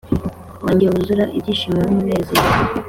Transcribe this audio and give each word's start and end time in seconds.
wanjye 0.65 0.85
wuzura 0.93 1.23
ibyishimo 1.37 1.77
n’umunezero 1.83 2.47